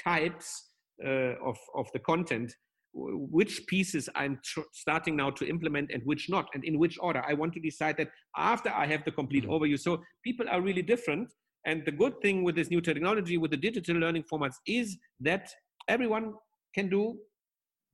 [0.02, 0.70] types
[1.06, 2.56] uh, of, of the content,
[2.94, 7.22] which pieces I'm tr- starting now to implement and which not, and in which order.
[7.28, 9.54] I want to decide that after I have the complete mm-hmm.
[9.54, 9.80] overview.
[9.80, 11.30] So people are really different,
[11.66, 15.54] and the good thing with this new technology, with the digital learning formats, is that
[15.88, 16.34] everyone
[16.74, 17.18] can do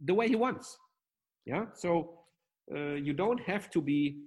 [0.06, 0.78] the way he wants.
[1.46, 1.66] Yeah.
[1.76, 2.20] So
[2.74, 4.18] uh, you don't have to be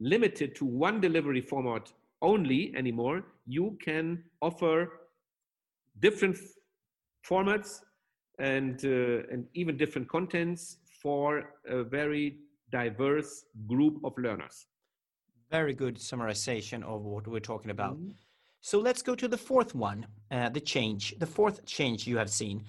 [0.00, 3.24] limited to one delivery format only anymore.
[3.46, 4.88] You can offer
[6.00, 6.36] different
[7.28, 7.80] formats
[8.38, 12.38] and uh, and even different contents for a very
[12.70, 14.66] diverse group of learners.
[15.50, 17.96] Very good summarization of what we're talking about.
[17.96, 18.14] Mhm.
[18.66, 22.28] So let's go to the fourth one, uh, the change, the fourth change you have
[22.28, 22.64] seen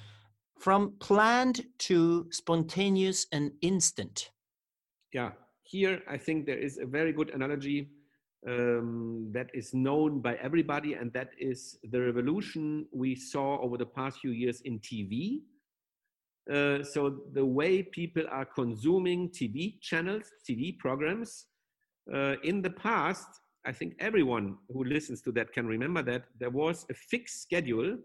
[0.60, 4.30] from planned to spontaneous and instant.
[5.14, 5.32] yeah
[5.64, 7.80] here i think there is a very good analogy
[8.52, 13.92] um, that is known by everybody and that is the revolution we saw over the
[14.00, 15.14] past few years in tv
[16.56, 17.00] uh, so
[17.40, 21.32] the way people are consuming tv channels tv programs
[22.14, 23.30] uh, in the past
[23.68, 27.98] i think everyone who listens to that can remember that there was a fixed schedule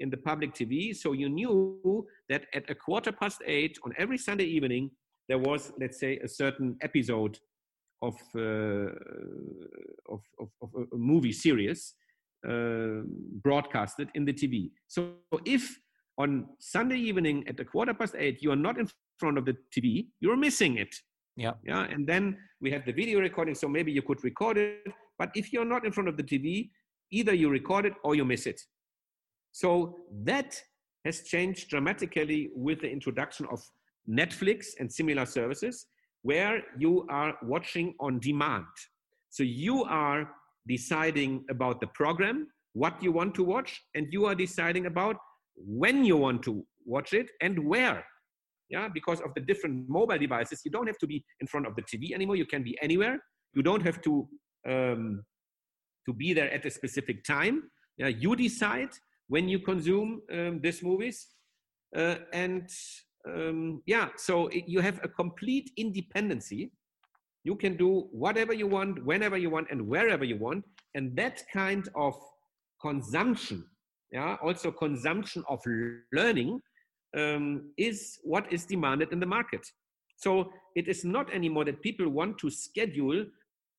[0.00, 4.18] in the public tv so you knew that at a quarter past eight on every
[4.18, 4.90] sunday evening
[5.30, 7.38] there was, let's say, a certain episode
[8.02, 8.90] of uh,
[10.14, 11.94] of, of, of a movie series
[12.48, 13.02] uh,
[13.44, 14.72] broadcasted in the TV.
[14.88, 15.12] So
[15.46, 15.78] if
[16.18, 18.88] on Sunday evening at a quarter past eight you are not in
[19.20, 20.96] front of the TV, you're missing it.
[21.36, 21.52] Yeah.
[21.64, 24.92] Yeah, and then we have the video recording, so maybe you could record it.
[25.20, 26.70] But if you're not in front of the TV,
[27.12, 28.58] either you record it or you miss it.
[29.52, 30.58] So that
[31.04, 33.60] has changed dramatically with the introduction of
[34.08, 35.86] Netflix and similar services,
[36.22, 38.64] where you are watching on demand.
[39.28, 40.30] So you are
[40.66, 45.16] deciding about the program, what you want to watch, and you are deciding about
[45.54, 48.06] when you want to watch it and where.
[48.70, 51.76] Yeah, because of the different mobile devices, you don't have to be in front of
[51.76, 52.36] the TV anymore.
[52.36, 53.18] You can be anywhere.
[53.52, 54.26] You don't have to
[54.68, 55.24] um,
[56.06, 57.70] to be there at a specific time.
[57.96, 58.90] Yeah, you decide
[59.28, 61.28] when you consume um, these movies,
[61.96, 62.68] uh, and
[63.28, 66.72] um, yeah, so it, you have a complete independency.
[67.44, 70.64] You can do whatever you want, whenever you want, and wherever you want.
[70.94, 72.14] And that kind of
[72.80, 73.64] consumption,
[74.12, 75.60] yeah, also consumption of
[76.12, 76.60] learning,
[77.16, 79.66] um, is what is demanded in the market.
[80.16, 83.24] So it is not anymore that people want to schedule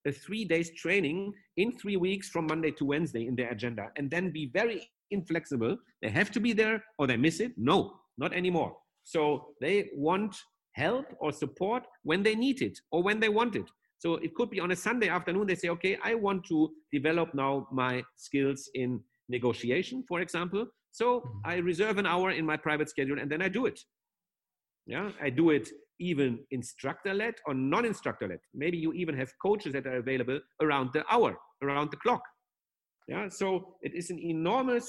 [0.08, 4.10] a three days training in three weeks from Monday to Wednesday in their agenda and
[4.10, 5.78] then be very inflexible.
[6.02, 7.52] They have to be there or they miss it.
[7.58, 8.76] No, not anymore.
[9.04, 10.36] So they want
[10.74, 13.70] help or support when they need it or when they want it.
[14.00, 17.36] So it could be on a Sunday afternoon, they say, okay, I want to develop
[17.36, 20.66] now my skills in negotiation, for example.
[20.92, 21.40] So mm-hmm.
[21.46, 23.80] I reserve an hour in my private schedule and then I do it.
[24.88, 25.70] Yeah, I do it
[26.02, 28.40] even instructor led or non instructor led.
[28.54, 32.24] Maybe you even have coaches that are available around the hour, around the clock.
[33.08, 34.88] Yeah, so it is an enormous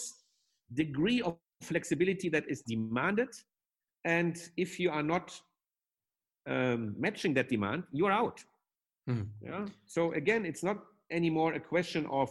[0.75, 3.29] degree of flexibility that is demanded
[4.05, 5.27] and if you are not
[6.49, 8.41] um, matching that demand you are out
[9.09, 9.27] Mhm.
[9.43, 10.79] yeah so again it's not
[11.11, 12.31] anymore a question of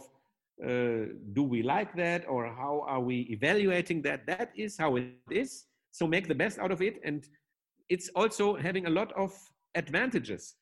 [0.64, 5.04] uh, do we like that or how are we evaluating that that is how it
[5.30, 7.28] is so make the best out of it and
[7.88, 9.32] it's also having a lot of
[9.74, 10.54] advantages.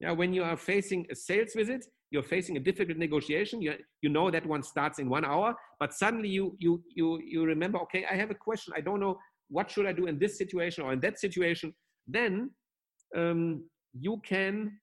[0.00, 3.60] Yeah when you are facing a sales visit you're facing a difficult negotiation.
[3.60, 7.44] You, you know that one starts in one hour but suddenly you you you you
[7.44, 8.72] remember okay i have a question.
[8.76, 11.74] I don't know what should i do in this situation or in that situation.
[12.06, 12.50] Then
[13.16, 14.78] um, you can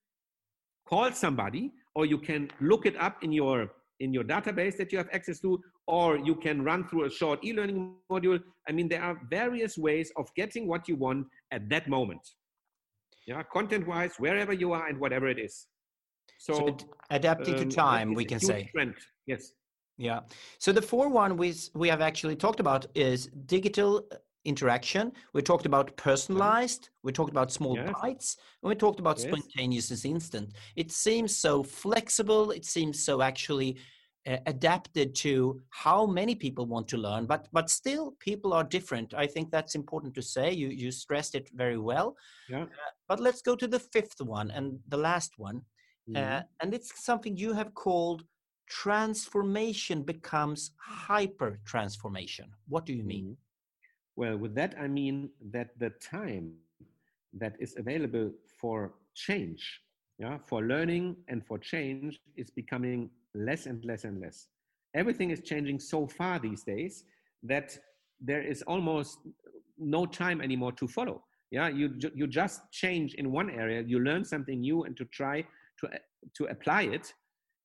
[0.88, 4.98] call somebody or you can look it up in your in your database that you
[4.98, 9.02] have access to or you can run through a short e-learning module i mean there
[9.02, 12.20] are various ways of getting what you want at that moment
[13.26, 15.66] yeah content wise wherever you are and whatever it is
[16.38, 18.68] so, So, ad- adapting um, to time, we can say.
[18.74, 18.94] trend.
[19.26, 19.52] yes
[19.98, 20.20] Yeah.
[20.58, 23.90] So the four one we we have actually talked about is digital
[24.46, 25.12] interaction.
[25.34, 26.88] We talked about personalized.
[27.02, 27.92] We talked about small Yes.
[28.00, 29.26] bites, and we talked about Yes.
[29.26, 30.48] spontaneous and instant.
[30.76, 32.50] It seems so flexible.
[32.52, 33.76] It seems so actually
[34.26, 37.26] uh, adapted to how many people want to learn.
[37.26, 39.14] But but still, people are different.
[39.14, 40.52] I think that's important to say.
[40.52, 42.16] You you stressed it very well.
[42.48, 42.64] Yeah.
[42.64, 45.58] Uh, but let's go to the fifth one and the last one.
[46.08, 46.16] Mm-hmm.
[46.16, 48.24] Uh, and it's something you have called
[48.68, 50.72] transformation becomes
[51.08, 52.46] hyper transformation.
[52.68, 53.36] What do you mean?
[54.16, 56.54] Well, with that, I mean that the time
[57.34, 59.80] that is available for change,
[60.18, 64.48] yeah, for learning and for change is becoming less and less and less.
[64.94, 67.04] Everything is changing so far these days
[67.42, 67.76] that
[68.18, 69.18] there is almost
[69.78, 71.22] no time anymore to follow.
[71.50, 75.44] Yeah, you, you just change in one area, you learn something new and to try
[75.80, 75.90] to,
[76.34, 77.12] to apply it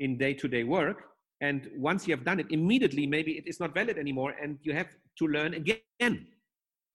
[0.01, 1.03] in day-to-day work
[1.41, 4.73] and once you have done it immediately maybe it is not valid anymore and you
[4.73, 4.87] have
[5.17, 6.27] to learn again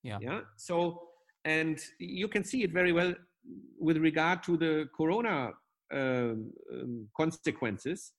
[0.07, 0.19] Yeah.
[0.21, 0.77] yeah so
[1.45, 3.13] and you can see it very well
[3.79, 5.53] with regard to the corona
[5.93, 8.13] um, um, consequences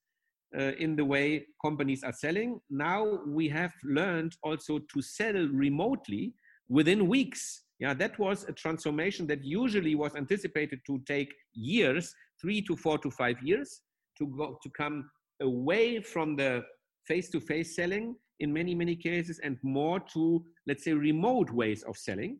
[0.57, 2.61] uh, in the way companies are selling.
[2.69, 6.33] Now we have learned also to sell remotely
[6.69, 7.63] within weeks.
[7.79, 12.97] Yeah, that was a transformation that usually was anticipated to take years, three to four
[12.99, 13.81] to five years,
[14.17, 15.09] to go to come
[15.41, 16.63] away from the
[17.05, 22.39] face-to-face selling in many many cases and more to let's say remote ways of selling.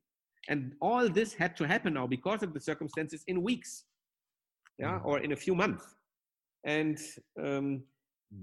[0.50, 3.84] And all this had to happen now because of the circumstances in weeks
[4.80, 5.84] yeah or in a few months.
[6.64, 6.98] And
[7.42, 7.84] um,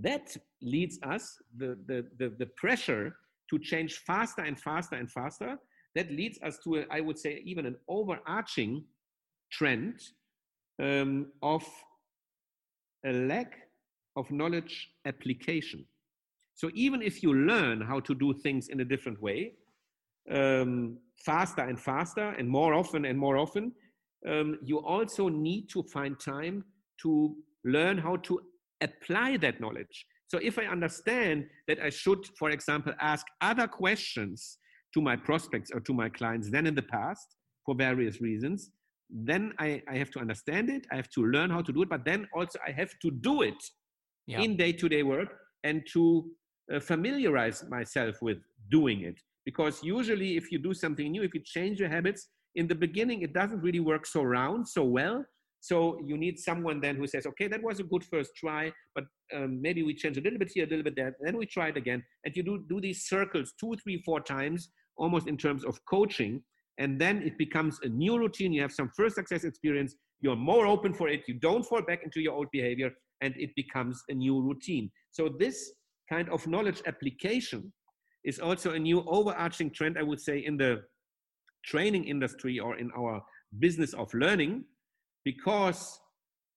[0.01, 3.17] that leads us the, the, the, the, pressure
[3.51, 5.59] to change faster and faster and faster
[5.95, 8.85] that leads us to a, I would say even an overarching
[9.53, 10.01] trend
[10.83, 11.65] um, of
[13.05, 13.53] a lack
[14.17, 15.85] of knowledge application
[16.55, 19.53] so even if you learn how to do things in a different way
[20.31, 23.73] um, faster and faster and more often and more often
[24.29, 26.65] um, you also need to find time
[27.03, 28.41] to learn how to
[28.81, 30.07] apply that knowledge.
[30.29, 34.59] So if I understand that I should, for example, ask other questions
[34.95, 37.27] to my prospects or to my clients than in the past
[37.65, 38.71] for various reasons,
[39.11, 40.87] then I, I have to understand it.
[40.91, 43.43] I have to learn how to do it, but then also I have to do
[43.43, 43.63] it
[44.27, 44.41] yeah.
[44.41, 45.29] in day to day work
[45.63, 46.31] and to
[46.73, 48.39] uh, familiarize myself with
[48.71, 49.19] doing it.
[49.45, 53.23] Because usually, if you do something new, if you change your habits, in the beginning,
[53.23, 55.25] it doesn't really work so round, so well.
[55.61, 59.05] So you need someone then who says, okay, that was a good first try, but
[59.35, 61.69] um, maybe we change a little bit here, a little bit there, then we try
[61.69, 62.03] it again.
[62.25, 66.43] And you do, do these circles two, three, four times, almost in terms of coaching.
[66.79, 68.53] And then it becomes a new routine.
[68.53, 69.95] You have some first success experience.
[70.21, 71.23] You're more open for it.
[71.27, 72.91] You don't fall back into your old behavior,
[73.21, 74.91] and it becomes a new routine.
[75.13, 75.73] So this
[76.09, 77.73] kind of knowledge application
[78.25, 80.83] is also a new overarching trend, I would say, in the
[81.65, 83.23] training industry or in our
[83.59, 84.65] business of learning
[85.25, 85.99] because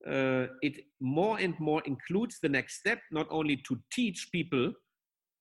[0.06, 4.72] uh, it more and more includes the next step, not only to teach people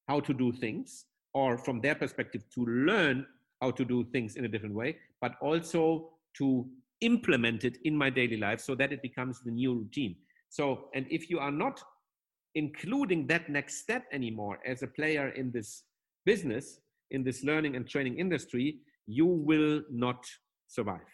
[0.08, 3.26] how to do things, or from their perspective, to learn
[3.60, 6.66] how to do things in a different way, but also to
[7.00, 10.16] implement it in my daily life so that it becomes the new routine.
[10.48, 11.82] So, and if you are not
[12.56, 15.84] including that next step anymore as a player in this
[16.24, 16.80] business,
[17.10, 20.24] in this learning and training industry, you will not
[20.66, 21.12] survive.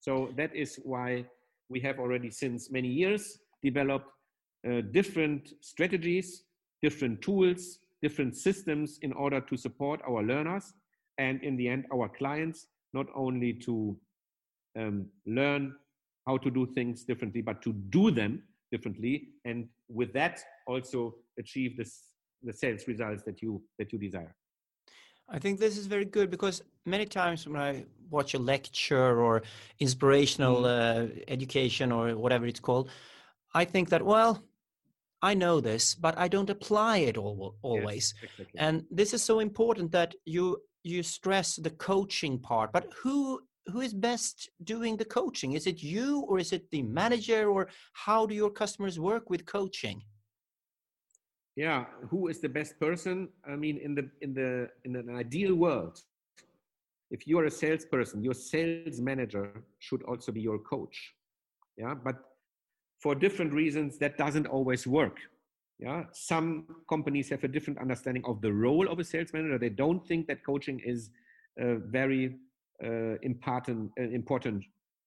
[0.00, 1.24] So that is why
[1.68, 4.10] we have already since many years developed
[4.68, 6.42] uh, different strategies,
[6.82, 10.72] different tools, different systems in order to support our learners
[11.18, 13.96] and in the end our clients, not only to
[14.76, 15.72] um, learn
[16.26, 19.28] how to do things differently, but to do them differently.
[19.44, 21.92] And with that also achieve this,
[22.42, 24.34] the sales results that you, that you desire.
[25.28, 29.42] I think this is very good because many times when I watch a lecture or
[29.78, 30.66] inspirational mm.
[30.66, 32.90] uh, education or whatever it's called,
[33.54, 34.42] I think that, well,
[35.22, 38.14] I know this, but I don't apply it all, always.
[38.22, 38.60] Yes, exactly.
[38.60, 42.72] And this is so important that you you stress the coaching part.
[42.72, 45.52] But who who is best doing the coaching?
[45.52, 49.46] Is it you or is it the manager or how do your customers work with
[49.46, 50.02] coaching?
[51.56, 55.54] yeah who is the best person i mean in the in the in an ideal
[55.54, 55.96] world
[57.10, 59.46] if you are a salesperson your sales manager
[59.78, 60.96] should also be your coach
[61.76, 62.16] yeah but
[63.02, 65.16] for different reasons that doesn't always work
[65.78, 69.74] yeah some companies have a different understanding of the role of a sales manager they
[69.84, 71.10] don't think that coaching is
[71.58, 72.30] a very uh,
[73.22, 74.64] important uh, important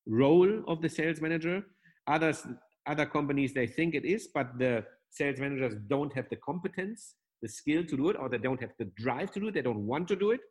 [0.07, 1.63] role of the sales manager
[2.07, 2.45] others
[2.85, 7.47] other companies they think it is but the sales managers don't have the competence, the
[7.47, 9.85] skill to do it, or they don't have the drive to do it, they don't
[9.85, 10.41] want to do it.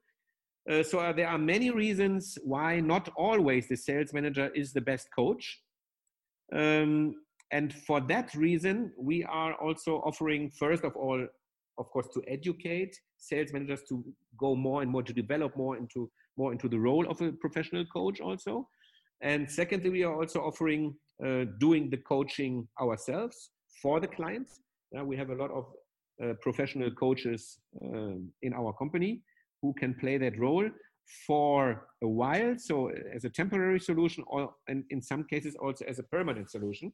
[0.70, 4.80] Uh, so uh, there are many reasons why not always the sales manager is the
[4.80, 5.60] best coach.
[6.54, 7.16] Um,
[7.50, 11.26] and for that reason, we are also offering, first of all,
[11.78, 14.04] of course, to educate sales managers to
[14.38, 17.84] go more and more to develop more into more into the role of a professional
[17.86, 18.68] coach also.
[19.20, 24.60] And secondly, we are also offering uh, doing the coaching ourselves for the clients.
[24.98, 25.64] Uh, we have a lot of
[26.22, 29.22] uh, professional coaches um, in our company
[29.60, 30.68] who can play that role
[31.26, 35.84] for a while, so uh, as a temporary solution, or and in some cases also
[35.86, 36.92] as a permanent solution.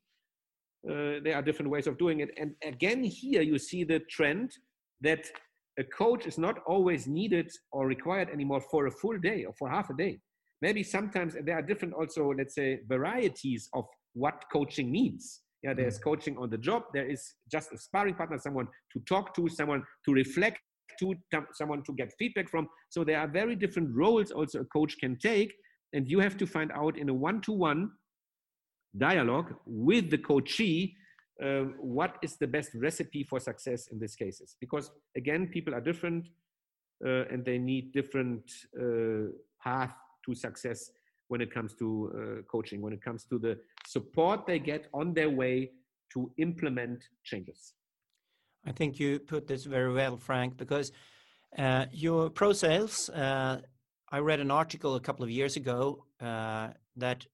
[0.88, 2.30] Uh, there are different ways of doing it.
[2.36, 4.52] And again, here you see the trend
[5.00, 5.26] that
[5.78, 9.70] a coach is not always needed or required anymore for a full day or for
[9.70, 10.18] half a day.
[10.60, 15.40] Maybe sometimes there are different also, let's say, varieties of what coaching means.
[15.62, 16.04] Yeah, there's mm.
[16.04, 16.84] coaching on the job.
[16.92, 20.58] There is just a sparring partner, someone to talk to, someone to reflect
[21.00, 21.14] to,
[21.52, 22.68] someone to get feedback from.
[22.90, 25.52] So there are very different roles also a coach can take,
[25.92, 27.90] and you have to find out in a one-to-one
[28.96, 30.94] dialogue with the coachee
[31.42, 34.56] um, what is the best recipe for success in these cases?
[34.60, 36.28] Because again, people are different
[37.04, 39.30] uh, and they need different uh,
[39.62, 39.94] path
[40.26, 40.90] to success
[41.28, 45.14] when it comes to uh, coaching, when it comes to the support they get on
[45.14, 45.70] their way
[46.12, 47.74] to implement changes.
[48.66, 50.90] I think you put this very well, Frank, because
[51.56, 53.60] uh, your ProSales, uh,
[54.10, 57.26] I read an article a couple of years ago uh, that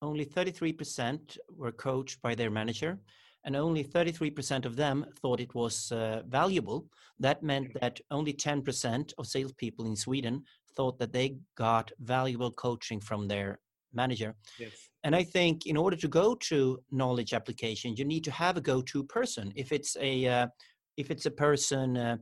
[0.00, 2.98] only 33% were coached by their manager
[3.44, 6.86] and only 33% of them thought it was uh, valuable.
[7.18, 10.44] That meant that only 10% of salespeople in Sweden
[10.76, 13.58] thought that they got valuable coaching from their
[13.92, 14.34] manager.
[14.58, 14.72] Yes.
[15.04, 18.60] And I think in order to go to knowledge application, you need to have a
[18.60, 19.52] go-to person.
[19.56, 20.46] If it's a uh,
[20.96, 22.16] if it's a person uh,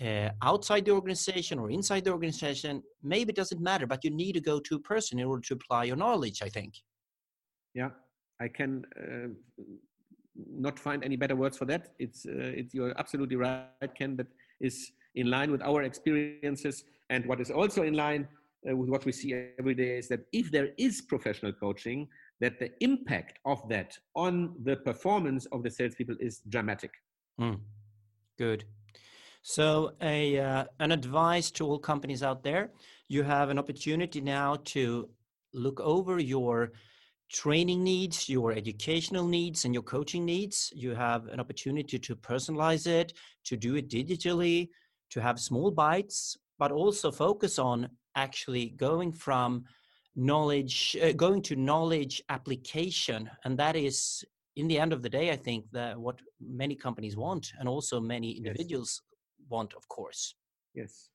[0.00, 4.36] uh, outside the organization or inside the organization, maybe it doesn't matter, but you need
[4.36, 6.42] a go-to person in order to apply your knowledge.
[6.42, 6.74] I think.
[7.74, 7.90] Yeah,
[8.40, 9.62] I can uh,
[10.36, 11.88] not find any better words for that.
[11.98, 14.16] It's, uh, it's you're absolutely right, Ken.
[14.16, 14.26] That
[14.60, 18.26] is in line with our experiences, and what is also in line
[18.68, 22.08] uh, with what we see every day is that if there is professional coaching,
[22.40, 26.90] that the impact of that on the performance of the salespeople is dramatic.
[27.40, 27.60] Mm.
[28.38, 28.64] Good.
[29.42, 32.70] So, a uh, an advice to all companies out there:
[33.08, 35.08] you have an opportunity now to
[35.52, 36.72] look over your
[37.34, 40.72] training needs, your educational needs, and your coaching needs.
[40.74, 43.12] You have an opportunity to personalize it,
[43.48, 44.68] to do it digitally,
[45.10, 49.64] to have small bites, but also focus on actually going from
[50.14, 53.28] knowledge, uh, going to knowledge application.
[53.44, 54.24] And that is,
[54.54, 58.00] in the end of the day, I think that what many companies want, and also
[58.00, 59.48] many individuals yes.
[59.50, 60.36] want, of course.
[60.72, 61.10] Yes.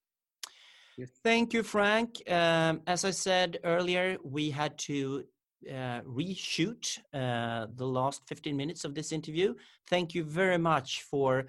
[0.97, 1.11] Yes.
[1.23, 2.09] Thank you, Frank.
[2.29, 5.23] Um, as I said earlier, we had to
[5.67, 9.53] uh, reshoot uh, the last 15 minutes of this interview.
[9.87, 11.47] Thank you very much for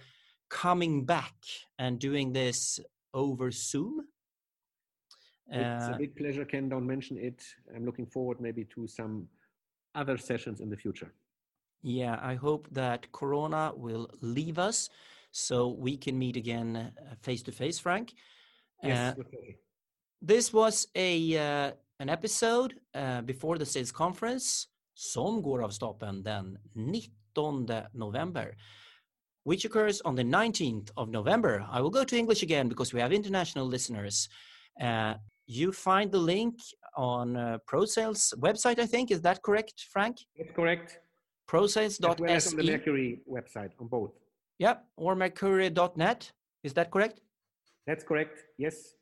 [0.49, 1.35] coming back
[1.79, 2.81] and doing this
[3.15, 4.07] over Zoom.
[5.49, 6.69] It's a uh, big pleasure, Ken.
[6.69, 7.43] Don't mention it.
[7.75, 9.27] I'm looking forward maybe to some
[9.95, 11.13] other sessions in the future.
[11.83, 14.91] Yeah, I hope that Corona will leave us
[15.33, 16.93] so we can meet again
[17.23, 18.15] face to face, Frank.
[18.83, 19.23] Yes, uh,
[20.21, 26.23] this was a uh, an episode uh, before the sales conference som går av stapeln
[26.23, 28.55] den 19 november
[29.45, 31.66] which occurs on the 19th of November.
[31.71, 34.29] I will go to English again because we have international listeners.
[34.81, 35.14] Uh,
[35.47, 36.55] you find the link
[36.97, 39.11] on uh, ProSales website, I think.
[39.11, 40.18] Is that correct, Frank?
[40.37, 40.99] That's correct.
[41.51, 42.09] ProSales.se.
[42.09, 44.12] As well as on the Mercury website, on both.
[44.59, 46.33] Yep, or Mercury.net.
[46.62, 47.21] Is that correct?
[47.87, 48.95] That's correct, yes.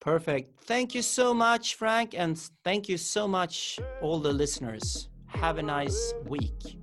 [0.00, 0.60] Perfect.
[0.64, 5.08] Thank you so much, Frank, and thank you so much, all the listeners.
[5.26, 6.78] Have a nice week.